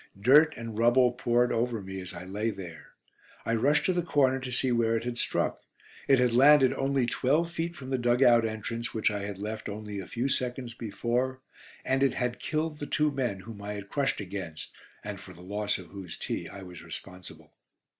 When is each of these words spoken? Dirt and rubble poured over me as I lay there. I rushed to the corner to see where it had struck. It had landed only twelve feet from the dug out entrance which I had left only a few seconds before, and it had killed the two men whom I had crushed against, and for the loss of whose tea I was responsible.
Dirt 0.19 0.55
and 0.57 0.79
rubble 0.79 1.11
poured 1.11 1.51
over 1.51 1.79
me 1.79 2.01
as 2.01 2.11
I 2.11 2.25
lay 2.25 2.49
there. 2.49 2.93
I 3.45 3.53
rushed 3.53 3.85
to 3.85 3.93
the 3.93 4.01
corner 4.01 4.39
to 4.39 4.51
see 4.51 4.71
where 4.71 4.97
it 4.97 5.03
had 5.03 5.19
struck. 5.19 5.61
It 6.07 6.17
had 6.17 6.33
landed 6.33 6.73
only 6.73 7.05
twelve 7.05 7.51
feet 7.51 7.75
from 7.75 7.91
the 7.91 7.99
dug 7.99 8.23
out 8.23 8.43
entrance 8.43 8.95
which 8.95 9.11
I 9.11 9.21
had 9.25 9.37
left 9.37 9.69
only 9.69 9.99
a 9.99 10.07
few 10.07 10.27
seconds 10.27 10.73
before, 10.73 11.41
and 11.85 12.01
it 12.01 12.15
had 12.15 12.39
killed 12.39 12.79
the 12.79 12.87
two 12.87 13.11
men 13.11 13.41
whom 13.41 13.61
I 13.61 13.73
had 13.73 13.89
crushed 13.89 14.19
against, 14.19 14.73
and 15.03 15.19
for 15.19 15.33
the 15.35 15.41
loss 15.41 15.77
of 15.77 15.89
whose 15.91 16.17
tea 16.17 16.49
I 16.49 16.63
was 16.63 16.81
responsible. 16.81 17.51